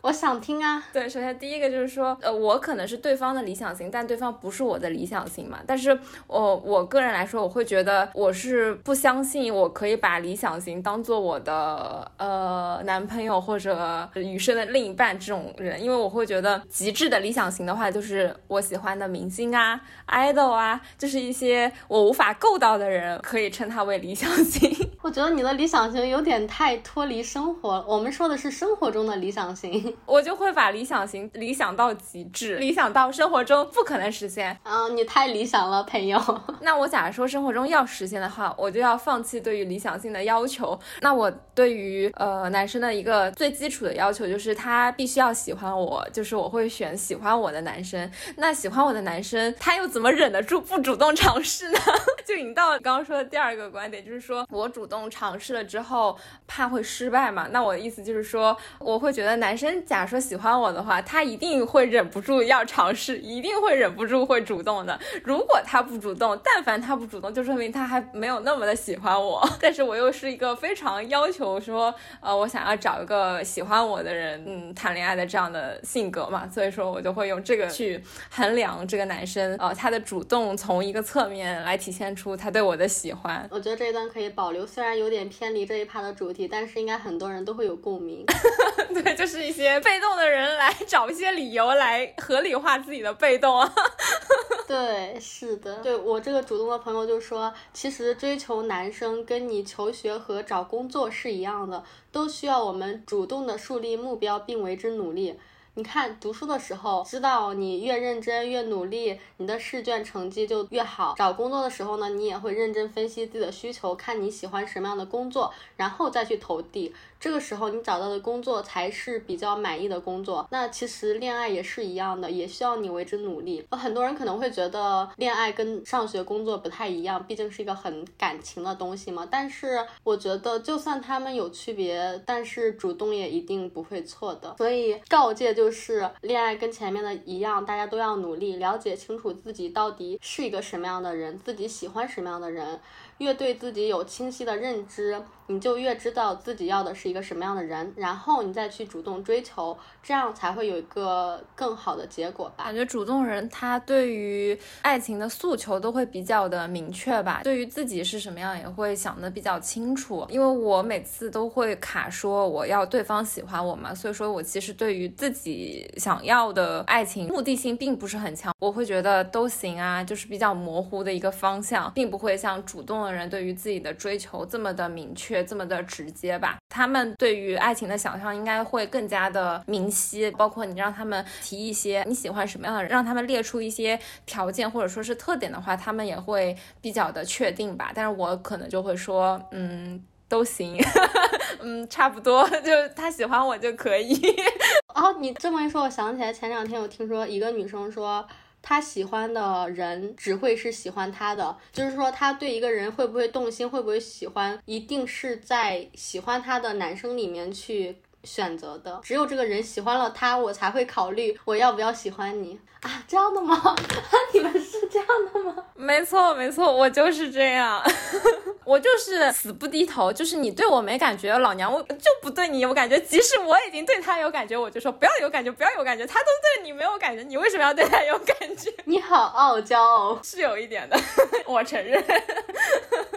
[0.00, 0.82] 我想听啊。
[0.92, 5.58] 对，首先第一个就是说，呃，我可能是对方的理想型，但对方不是我的理想型嘛。
[5.66, 24.70] 但是我我个人来说，我会觉得我是不相信我可以把理想型当做我的呃男朋友或者余生的另一半这种人，因为我会觉得极致的理想型的话，就是我喜欢的明星啊、idol 啊，就是一些我无法够到的人，可以称他为理想型。
[25.02, 29.96] 我觉得你的理想型有点太脱离生活，我们说的是生活中的理想型。
[30.04, 34.58] 我就会把理想型理想到极致，理想到生活中不可能实现。
[34.64, 36.18] 嗯，你太理想了，朋友。
[36.60, 40.78] 那我假如说生活中要实现的话，我就要放弃对于理想性的要求。
[41.00, 48.10] 那我对于呃男生的一个最基础的要求就是他必须要喜欢我，就是我会选喜欢我的男生。
[48.36, 51.78] 那喜欢我的男生，他又怎么忍得住不主动尝试呢？
[52.26, 57.48] 就引到刚刚说的第二个观点，就是说我主动尝试了之后，怕会失败嘛？
[57.50, 59.84] 那我的意思就是说，我会觉得男生。
[59.86, 64.98] 假如说喜欢我的话，他一定会忍不住要尝试，一定会忍不住会主动的。
[65.24, 69.46] 如果他不主动，但凡他不主动，就说明他还没有那么的喜欢我。
[69.60, 83.46] 但是我又是一个非常要求说，呃，我想要找一个喜欢我的人，嗯，谈恋爱的这样的性格嘛，所以说我就会用这个去衡量这个男生，呃，他的主动从一个侧面来体现出他对我的喜欢。
[83.50, 88.26] 我觉得这一段可以保留，虽然有点偏离这一趴的主题，但是应该很多人都会有共鸣。
[88.92, 89.78] 对，就是一些。
[89.80, 93.72] 被动的人来 找一些理由来合理化自己的被动啊。
[94.66, 105.38] 对，是的，对我这个主动的朋友就说，其实追求男生跟你求学和找工作是一样的，都需要我们主动的树立目标并为之努力。
[105.78, 111.14] 你看，读书的时候，知道你越认真越努力，你的试卷成绩就越好。
[111.16, 116.92] 找工作的时候呢，你也会认真分析自己的需求，看你喜欢什么样的工作，然后再去投递。
[117.20, 120.46] 这个时候你找到的工作才是比较满意的工作。
[120.50, 123.64] 那其实恋爱也是一样的，也需要你为之努力。
[123.70, 129.26] 很多人可能会觉得恋爱跟上学、工作不太一样，毕竟是一个很感情的东西嘛。
[129.30, 134.56] 但是我觉得，就算他们有区别，但是主动也一定不会错的。
[134.58, 142.80] 所以告诫就是，恋爱跟前面的一样，大家都要努力了解清楚自己到底是一个什么样的人，自己喜欢什么样的人。
[143.18, 152.64] 越对自己有清晰的认知，你就越知道自己要的是一个什么样的人，然后你再去主动追求，这样才会有一个更好的结果吧。
[152.64, 160.24] 感觉主动人他对于爱情的诉求都会比较的明确吧，对于自己是什么样也会想的比较清楚。
[160.30, 173.08] 因为我每次都会卡说我要对方喜欢我嘛，所以说我其实对于自己想要的爱情目的性并不是很强，我会觉得都行啊，就是比较模糊的一个方向，并不会像主动的。
[173.08, 176.56] 人对于自己的追求这么的明确，这么的直接吧？
[176.68, 180.30] 他们对于爱情的想象应该会更加的明晰。
[180.32, 187.90] 包括你让他们提一些你喜欢什么样的人，让他们列出一些条件或者说是特点的话，他们也会比较的确定吧。
[187.94, 190.76] 但是我可能就会说，嗯，都行，
[191.60, 194.14] 嗯，差不多，就他喜欢我就可以。
[194.94, 198.26] 哦，你这么一说，我想起来前两天我听说一个女生说。
[198.60, 209.00] 他喜欢的人只会是喜欢他的，就是说他对一个人会不会动心，会不会喜欢，一定是在喜欢他的男生里面去选择的。
[209.02, 213.02] 只有这个人喜欢了他，我才会考虑我要不要喜欢你啊？
[213.06, 213.74] 这样的吗？
[214.32, 215.54] 你们是这样的吗？
[215.74, 217.82] 没错，没错，我就是这样。
[218.64, 223.00] 我就是死不低头，就是你对我没感觉，老娘我就不对你有感觉。
[223.00, 226.06] 即使我已经对他有感觉，我就说不要有感觉，不要有感觉。
[226.06, 228.70] 他都对你没有感觉，你为什么要对他有感觉？
[228.84, 231.00] 你好傲娇哦，是有一点的，
[231.46, 232.04] 我承认。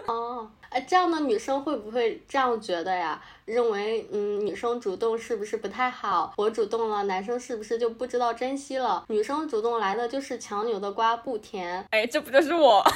[0.06, 3.22] 哦，哎，这样的女生会不会这样觉得呀？
[3.44, 6.34] 认为，嗯，女生主动是不是不太好？
[6.38, 9.04] 我主动了，男生是不是就不知道珍惜了？
[9.10, 11.86] 女生主动来的就是强扭的瓜不甜。
[11.92, 12.82] 哎，这不就是我？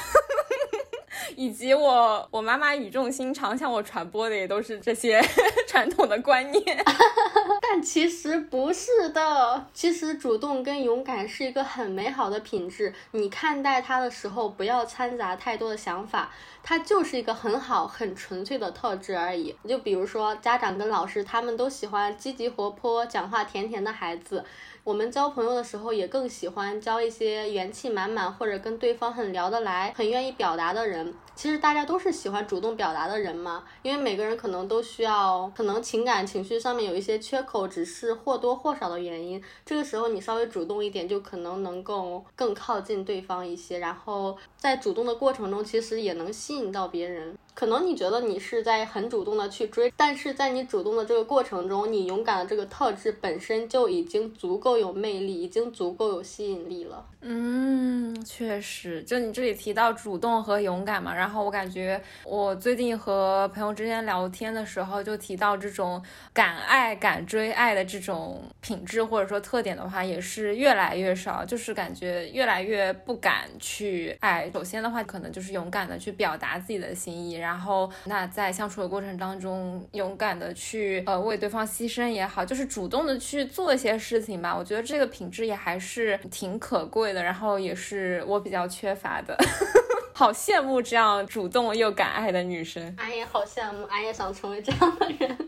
[1.34, 5.20] 以及我我妈妈语重心长向我传播的也都是这些
[5.68, 6.84] 传统的观念，
[7.60, 9.66] 但其实不是的。
[9.74, 16.30] 其实主动跟勇敢是一个很美好的品质，你看待它的时候不要掺杂太多的想法，
[16.68, 19.54] 它就是一个很好很纯粹的特质而已。
[19.68, 24.44] 就比如说家长跟老师，他们都喜欢积极活泼、讲话甜甜的孩子。
[24.82, 31.14] 我们交朋友的时候也更喜欢交一些元气满满或者跟对方很聊得来、很愿意表达的人。
[31.36, 39.40] 其实大家都是喜欢主动表达的人嘛，因为每个人可能都需要，可能情感情绪上面有一些缺口，只是或多或少的原因。
[39.64, 47.36] 这个时候你稍微主动一点，就可能能够更靠近对方一些，然后在主动的过程中，其实也能吸引到别人。
[47.56, 57.02] 可能你觉得你是在很主动的去追，但是在你主动的这个过程中，你勇敢的这个特质本身就已经足够有魅力，已经足够有吸引力了。
[57.22, 66.00] 嗯，确实，就你这里提到主动和勇敢嘛，然后我感觉我最近和朋友之间聊天的时候，就提到这种
[66.34, 74.50] 敢爱敢追爱的这种品质或者说特点的话，也是越来越少，就是感觉越来越不敢去爱。
[74.52, 77.45] 首先的话，可能就是勇敢的去表达自己的心意。
[77.46, 84.54] 然后，那在相处的过程当中，勇敢的去呃为对方牺牲也好，就是主动的去做一些事情吧。
[84.56, 89.36] 我觉得这个品质也还是挺可贵的，然后也是我比较缺乏的。
[90.12, 95.38] 好羡慕这样主动又敢爱的女生，俺也好羡慕，俺也想成为这样的人。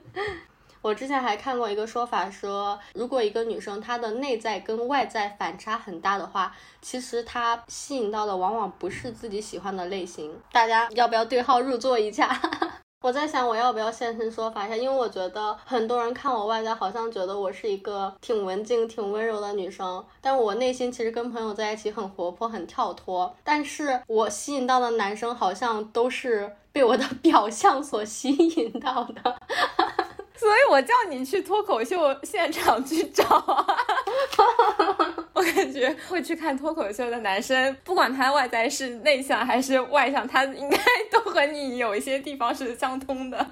[0.89, 10.35] 我之前还看过一个说法，说如果一个女生她的内在跟外在反差很大的话，其实她吸引到的往往不是自己喜欢的类型。
[10.51, 12.35] 大家要不要对号入座一下？
[13.05, 23.37] 我在想我要不要现身说法一下，因为我觉得很多人看我外在好像觉得我是一个挺文静、挺温柔的女生，但我内心其实跟朋友在一起很活泼、很跳脱。
[23.45, 29.39] 但是我吸引到的男生好像都是被我的 表象所吸引到的。
[30.39, 33.67] 所以我叫你去脱口秀现场去找啊！
[35.35, 40.79] 我感觉会去看脱口秀的男生，不管他外在是内向还是外向，他应该
[41.11, 43.47] 都和你有一些地方是相通的。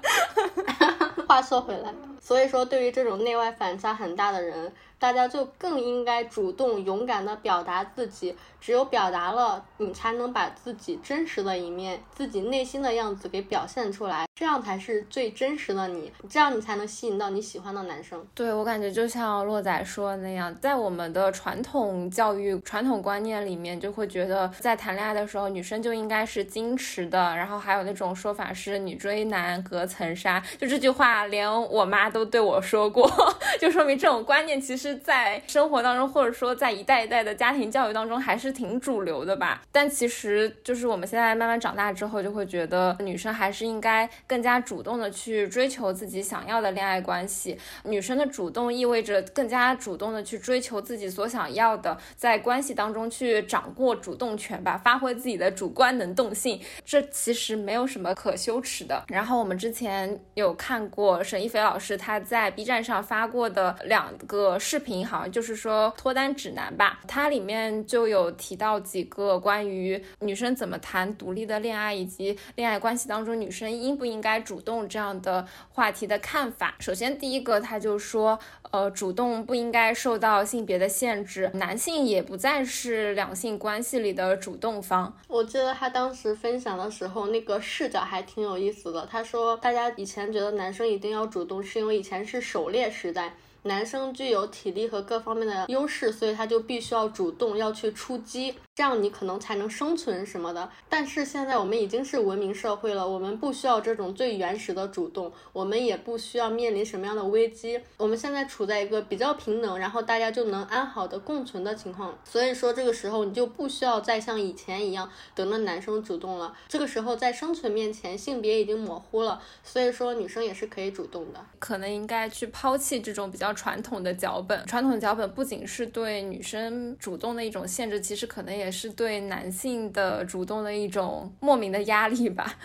[1.27, 4.73] 话说回来，所以说对于这种内外反差很大的人。
[4.99, 8.35] 大家就更应该主动勇敢地表达自己，
[8.67, 18.21] 只有表达了，你才能把自己真实的一面、自己内心的样子给表现出来，这样才是最真实的你，这样你才能吸引到你喜欢的男生。
[18.35, 33.09] 对我感觉就像洛仔说的那样，在我们的传统教育、传统观念里面，就会觉得在谈恋爱的时候，女生就应该是矜持的，然后还有那种说法是“女追男隔层纱”，就这句话连我妈都对我说过，
[33.61, 34.97] 就说明这种观念其实。
[34.97, 39.61] 在生活当中，或者说在一代一代的家庭教育当中，还是挺主流的吧。
[39.71, 47.57] 但其实，就是我们现在慢慢长大之后，就会觉得女生还是应该更加主动的去追求自己想要的恋爱关系。
[47.83, 56.59] 女生的主动意味着更加主动的去追求自己所想要的，在关系当中去掌握主动权吧，发挥自己的主观能动性。
[56.83, 59.03] 这其实没有什么可羞耻的。
[59.07, 64.57] 然后我们之前有看过沈一菲老师他在 B 站上发过的两个。
[64.59, 76.75] 视频好像就是说脱单指南吧，它里面就有提到几个关于女生怎么谈独立的恋爱以及恋爱关系当中女生应不应该主动这样的话题的看法。
[76.79, 78.39] 首先第一个，他就说，
[78.71, 85.17] 呃，主动不应该受到性别的限制，男性也不再是两性关系里的主动方。
[85.27, 89.07] 我记得他当时分享的时候，那个视角还挺有意思的。
[89.09, 93.35] 他说，大家以前觉得男生一定要主动，是因为以前是狩猎时代。
[93.63, 98.55] 男生具有体力和各方面的优势，所以他就必须要主动要去出击。
[98.77, 128.66] 这样你可能才能生存什么的，但是现在我们已经是文明社会了，我们不需要这种最原始的主动，我们也不需要面临什么样的危机，我们现在处在一个比较平等，然后大家就能安好的共存的情况，所以说这个时候你就不需要再像以前一样等着男生主动了，这个时候在生存面前性别已经模糊了，所以说女生也是可以主动的，可能应该去抛弃这种比较传统的脚本，传统脚本不仅是对女生主动的一种限制，其实可能也。
[128.67, 132.55] 也是对男性的主动的一种莫名的压力吧。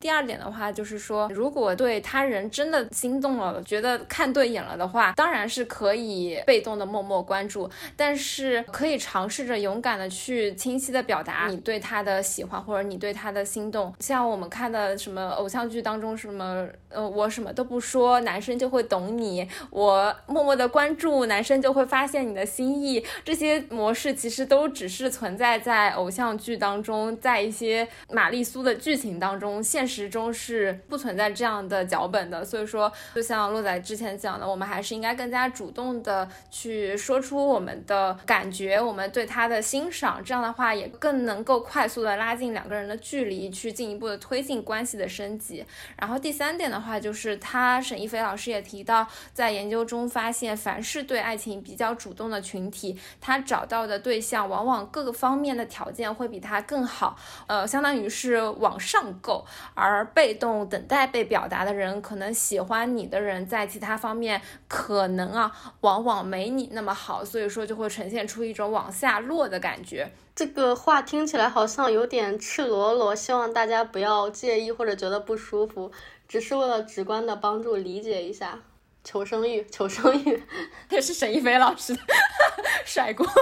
[0.00, 13.94] 第二点的话，就是说，如果对他人真的心动了，觉得看对眼了的话，当然是可以被动的默默关注，但是可以尝试着勇敢的去清晰的表达你对他的喜欢或者你对他的心动。
[14.00, 23.04] 像我们看的什么偶像剧当中，什么呃，我什么都不说，男生就会懂你；我默默的关注，男生就会发现你的心意。
[23.24, 30.12] 这些模式其实都只是存在在偶像剧当中，在一些玛丽苏的剧情当中，现实。
[30.12, 32.44] 中是不存在这样的脚本的。
[32.44, 45.64] 所以说，就像洛仔之前讲的，我们还是应该更加主动的去说出我们的感觉，我们对他的欣赏，这样的话也更能够快速的拉近两个人的距离，去进一步的推进关系的升级。
[45.96, 57.16] 然后第三点的话，就是他沈一飞老师也提到，在研究中发现，凡是对爱情比较主动的群体，他找到的对象往往各个方面的条件会比他更好，
[57.46, 59.46] 呃，相当于是往上够。
[59.74, 65.52] 而被动等待被表达的人，可能喜欢你的人，在其他方面可能啊，
[65.82, 70.10] 往往没你那么好，所以说就会呈现出一种往下落的感觉。
[70.34, 75.92] 这个话听起来好像有点赤裸裸，希望大家不要介意或者觉得不舒服，
[76.32, 78.64] 只是为了直观的帮助理解一下。
[79.04, 80.42] 求生欲， 求生欲，
[80.90, 82.00] 也是沈一飞老师的
[82.84, 83.26] 甩锅。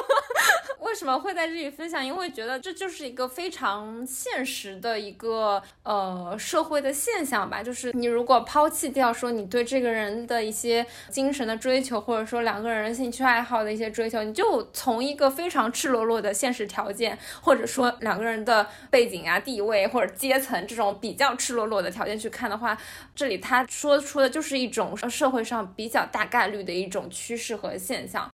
[0.81, 2.05] 为什么会在这里分享？
[2.05, 7.63] 因为觉得这就是一个非常现实的一个呃社会的现象吧。
[7.63, 22.77] 就是你如果抛弃掉说你对这个人的一些精神的追求，或者说两个人兴趣爱好的一些追求，你就从一个非常赤裸裸的现实条件，或者说两个人的背景啊、地位或者阶层这种比较赤裸裸的条件去看的话，
[23.15, 28.31] 这里他说出的就是一种社会上比较大概率的一种趋势和现象。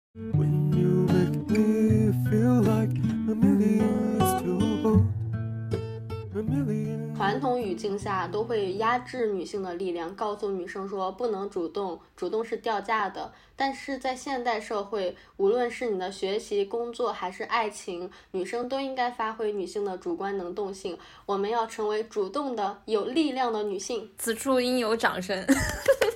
[7.15, 13.31] 传统语境下都会压制女性的力量，告诉女生说不能主动，主动是掉价的。
[13.55, 20.97] 但是在现代社会，无论是你的学习、工作还是爱情，女生都应该发挥女性的主观能动性。
[21.27, 24.09] 我们要成为主动的、有力量的女性。
[24.17, 25.45] 此处应有掌声。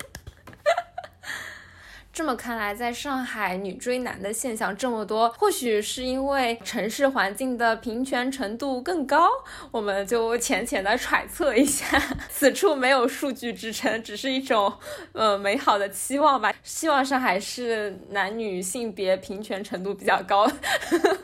[2.18, 9.30] 这么看来，在上海女追男的现象这么多，或许是因为城市环境的平权程度更高。
[9.70, 11.86] 我们就浅浅的揣测一下，
[12.28, 14.74] 此处没有数据支撑，只是一种
[15.12, 16.52] 呃美好的期望吧。
[16.64, 20.48] 希望上海市男女性别平权程度比较高。
[20.48, 21.18] 呵呵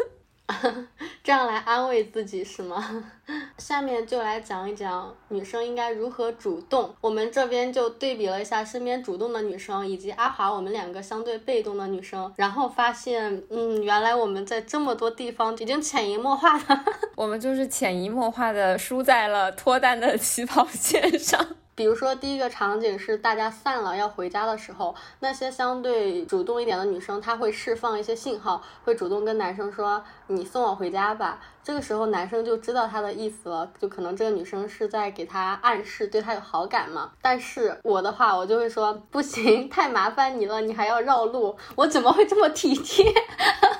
[1.23, 3.11] 这样来安慰自己是吗？
[3.57, 6.93] 下面就来讲一讲女生应该如何主动。
[6.99, 16.79] 我们这边就对比了一下身边主动的女生以及阿华我们两个相对被动的女生，然后发现，嗯，原来我们在这么多地方已经潜移默化的，
[17.15, 21.55] 我们就是潜移默化的输在了脱单的起跑线上。
[21.75, 37.11] 比如说，第一个场景是大家散了要回家的时候，那些相对主动一点的女生，她会释放一些信号，会主动跟男生说：“你送我回家吧。”这个时候男生就知道她的意思了，就可能这个女生是在给他暗示对他有好感嘛。
[37.21, 43.05] 但是我的话，我就会说：“不行， 太麻烦你了，你还要绕路，我怎么会这么体贴？”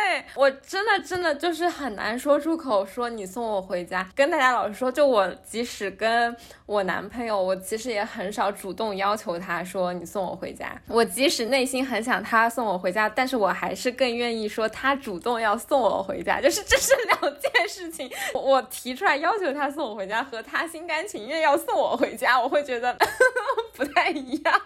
[0.00, 4.08] 对我真的真的就是很难说出口，说你送我回家。
[4.14, 6.34] 跟大家老实说，就我即使跟
[6.66, 10.80] 我男朋友，我其实也很少主动要求他说你送我回家。
[10.88, 18.10] 我即使内心很想他送我回家，但是我还是更愿意说他主动要送我回家， 就是这是两件事情。
[18.34, 22.96] 我提出来要求他送我回家，和他心甘情愿要送我回家，我会觉得
[23.74, 24.60] 不太一样。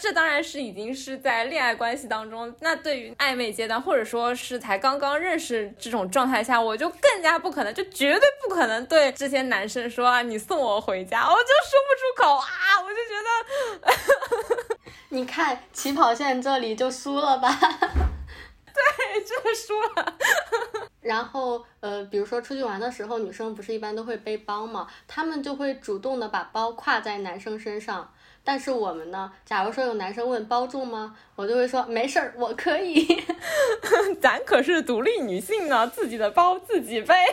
[0.00, 12.46] 这当然是已经是在恋爱关系当中，那对于暧昧阶段，或者说是才刚刚认识这种状态下，我就更加不可能，就绝对不可能对这些男生说啊，你送我回家，我就说不出口啊，
[12.80, 13.14] 我就觉
[14.62, 14.76] 得，
[15.10, 17.50] 你看起跑线这里就输了吧？
[18.72, 20.14] 对，真的输了。
[21.00, 28.12] 然后呃，比如说出去玩的时候，女生不是一般都会背包嘛，她们就会主动的把包挎在男生身上。
[28.44, 29.30] 但是我们呢？
[29.44, 31.16] 假如说有男生问包重吗？
[31.34, 33.06] 我就会说没事儿，我可以。
[34.20, 37.14] 咱可是独立女性呢，自己的包自己背。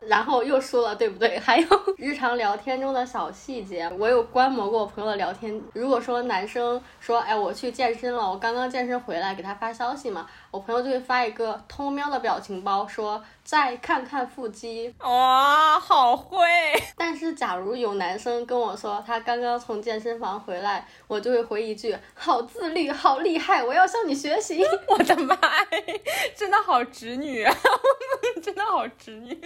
[0.00, 1.38] 然后又输了，对不对？
[1.38, 1.66] 还有
[1.98, 5.60] 日常聊天中的小细节，我有观摩过我朋友的聊天。
[5.74, 14.94] 如果说男生说，哎，我去健身了，我刚刚健身回来，给他发消息嘛，我朋友就会发一个偷瞄的表情包，说再看看腹肌。
[15.00, 16.38] 哇，好会！
[16.96, 24.64] 但是假如有男生跟我说他刚刚从健身房回来，我就会回一句，好自律，好厉害，我要向你学习。
[24.88, 25.66] 我的妈呀，
[26.34, 27.54] 真的好直女啊，
[28.42, 29.38] 真的好直女。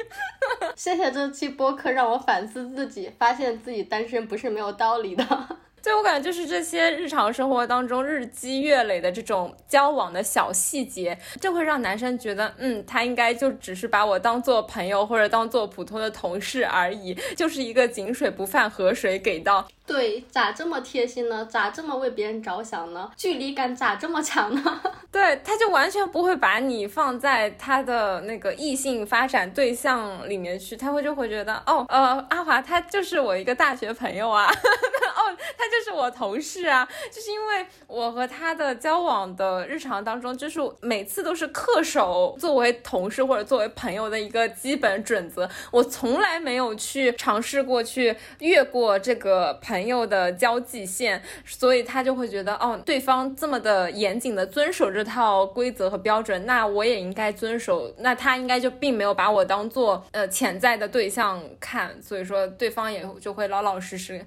[0.77, 5.25] 谢谢这期播客让我反思自己，发现自己单身不是没有道理的。
[5.83, 19.67] 对我感觉就是这些日常生活当中日积月累的这种交往的小细节，就会让男生觉得，嗯，他应该就只是把我当做朋友或者当做普通的同事而已，就是一个井水不犯河水给到。
[19.85, 21.45] 对，咋这么贴心呢？
[21.45, 23.11] 咋这么为别人着想呢？
[23.17, 24.81] 距离感咋这么强呢？
[25.11, 35.21] 对，他就完全不会把你放在他的那个异性发展对象里面去，他会就会觉得，哦，呃，阿华他就是我一个大学朋友啊， 哦，
[35.59, 49.59] 他就是我同事啊，就是因为我和他的交往的日常当中，就是每次都是恪守作为同事或者作为朋友的一个基本准则，我从来没有去尝试过去越过这个。
[49.73, 64.25] 朋朋友的交际线，所以他就会觉得，哦，对方这么的严谨的遵守这套规则和标准，那我也应该遵守，那他应该就并没有把我当做呃潜在的对象看，所以说对方也就会老老实实，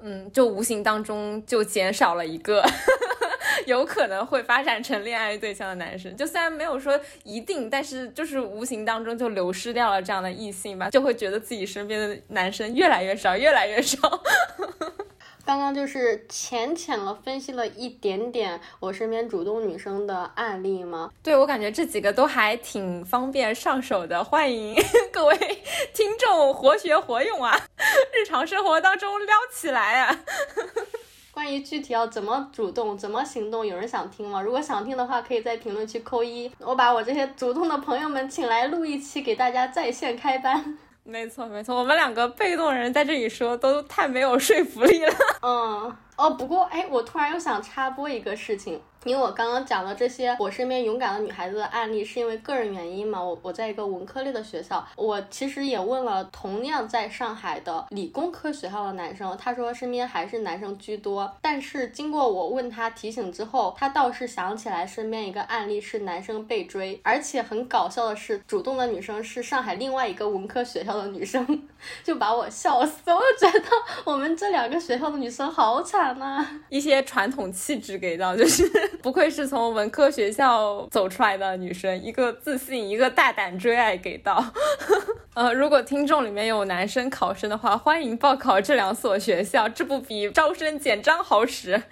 [0.00, 2.62] 嗯，就无形当中就减少了一个。
[3.70, 13.98] 有可能会发展成恋爱对象的男生，就虽然没有说一定，但是就是无形当中就流失掉了这样的异性吧，就会觉得自己身边的男生越来越少，越来越少。
[15.46, 21.10] 刚刚就是浅浅了分析了一点点我身边主动女生的案例吗？
[21.22, 24.76] 对我感觉这几个都还挺方便上手的，欢迎
[25.10, 25.36] 各位
[25.94, 27.56] 听众活学活用啊，
[28.12, 30.20] 日常生活当中撩起来啊。
[31.32, 34.42] 关于具体要怎么主动、怎么行动，有人想听吗？
[34.42, 40.76] 如果想听的话，可以在评论区扣一，我把我这些主动的朋友们请来录一期，给大家在线开班。
[41.04, 45.14] 没错，没错，我们两个被动人在这里说都太没有说服力了。
[45.42, 48.80] 嗯，哦，不过，哎，我突然又想插播一个事情。
[49.04, 53.22] 因为我刚刚讲了这些我身边勇敢的女孩子的案例，是因为个人原因嘛。
[53.22, 61.30] 我我在一个文科类的学校，我其实也问了同样在上海的理工科学校的男生，他说身边还是男生居多。
[61.40, 71.62] 但是经过我问他提醒之后，他倒是想起来身边一个案例是男生被追，而且很搞笑的是，主动的女生是上海另外一个文科学校的女生，
[72.04, 73.10] 就把我笑死。
[73.10, 73.66] 我觉得
[74.04, 78.89] 我们这两个学校的女生好惨呐，一些传统气质给到就是。
[79.02, 84.44] 不愧是从文科学校走出来的女生，一个自信，一个大胆追爱给到。
[85.34, 91.82] 呃，如果听众里面有男生考生的话，欢迎报考这两所学校，这不比招生简章好使。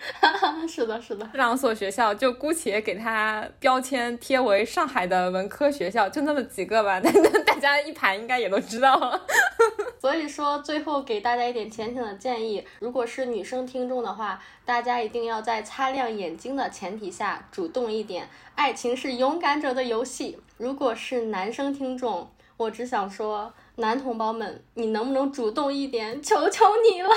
[0.68, 7.12] 是的，是的，这两所学校就姑且给它标签贴为上海的文科学校，就那么几个吧，但
[7.44, 9.20] 大家一盘应该也都知道了。
[10.00, 18.28] 所以说，最后给大家一点浅浅的建议，如果是女生听众的话，大家一定要在擦亮眼睛的前提下主动一点。
[18.54, 20.38] 爱情是勇敢者的游戏。
[20.56, 26.22] 如果是男生听众，我只想说，男同胞们，你能不能主动一点？
[26.22, 27.10] 求求你了。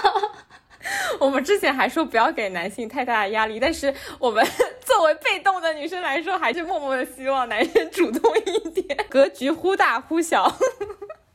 [1.19, 4.45] 我们之前还说不要给男性太大的压力，但是我们
[4.85, 10.57] 作为被动的女生来说，还是默默的希望男生主动一点，格局忽大忽小。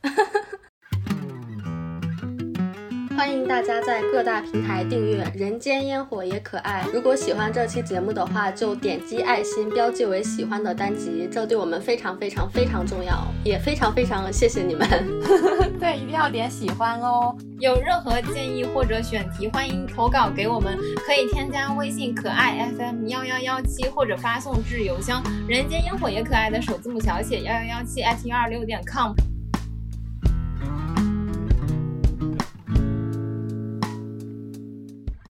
[3.19, 6.85] 欢迎大家在各大平台订阅《人间烟火也可爱》。
[6.93, 14.87] 如果喜欢这期节目的话，就点击爱心标记为喜欢的单集，这对我们非常非常非常重要，也非常非常谢谢你们。
[15.81, 17.35] 对，一定要点喜欢哦。
[17.59, 29.11] 有任何建议或者选题，欢迎投稿给我们，可以添加微信可爱 FM 幺幺幺七，或者发送至邮箱“人间烟火也可爱”的首字母小写幺幺幺七 at 幺二六点 com。